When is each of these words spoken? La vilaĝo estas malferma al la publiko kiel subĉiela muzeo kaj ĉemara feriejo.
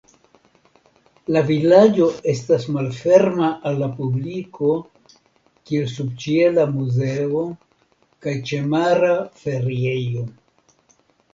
La 1.33 1.41
vilaĝo 1.49 2.05
estas 2.31 2.63
malferma 2.77 3.49
al 3.71 3.77
la 3.81 3.89
publiko 3.99 4.69
kiel 5.19 5.85
subĉiela 5.91 6.65
muzeo 6.77 7.43
kaj 8.27 8.35
ĉemara 8.53 9.13
feriejo. 9.45 10.25